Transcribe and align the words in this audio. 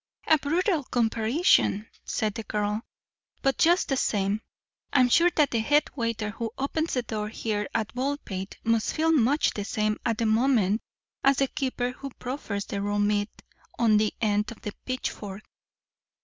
"A 0.25 0.39
brutal 0.39 0.83
comparison," 0.85 1.87
said 2.05 2.33
the 2.33 2.41
girl. 2.41 2.81
"But 3.43 3.59
just 3.59 3.87
the 3.87 3.97
same 3.97 4.41
I'm 4.91 5.09
sure 5.09 5.29
that 5.35 5.51
the 5.51 5.59
head 5.59 5.91
waiter 5.95 6.31
who 6.31 6.49
opens 6.57 6.95
the 6.95 7.03
door 7.03 7.29
here 7.29 7.67
at 7.75 7.93
Baldpate 7.93 8.57
must 8.63 8.95
feel 8.95 9.11
much 9.11 9.51
the 9.53 9.63
same 9.63 9.97
at 10.03 10.17
the 10.17 10.25
moment 10.25 10.81
as 11.23 11.37
the 11.37 11.47
keeper 11.47 11.91
who 11.91 12.09
proffers 12.17 12.65
the 12.65 12.81
raw 12.81 12.97
meat 12.97 13.29
on 13.77 13.97
the 13.97 14.11
end 14.21 14.49
of 14.51 14.59
the 14.61 14.73
pitchfork. 14.87 15.43